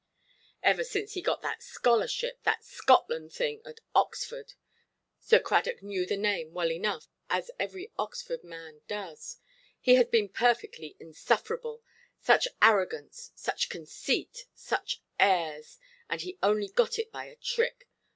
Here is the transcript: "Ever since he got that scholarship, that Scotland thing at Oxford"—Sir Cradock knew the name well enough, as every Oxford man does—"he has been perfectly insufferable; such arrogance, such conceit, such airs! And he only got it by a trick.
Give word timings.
"Ever 0.63 0.83
since 0.83 1.13
he 1.13 1.21
got 1.21 1.43
that 1.43 1.61
scholarship, 1.61 2.41
that 2.41 2.63
Scotland 2.65 3.33
thing 3.33 3.61
at 3.65 3.81
Oxford"—Sir 3.93 5.37
Cradock 5.41 5.83
knew 5.83 6.07
the 6.07 6.17
name 6.17 6.53
well 6.55 6.71
enough, 6.71 7.07
as 7.29 7.51
every 7.59 7.91
Oxford 7.99 8.43
man 8.43 8.81
does—"he 8.87 9.93
has 9.93 10.07
been 10.07 10.29
perfectly 10.29 10.97
insufferable; 10.99 11.83
such 12.19 12.47
arrogance, 12.63 13.31
such 13.35 13.69
conceit, 13.69 14.47
such 14.55 15.03
airs! 15.19 15.77
And 16.09 16.19
he 16.21 16.39
only 16.41 16.69
got 16.69 16.97
it 16.97 17.11
by 17.11 17.25
a 17.25 17.35
trick. 17.35 17.87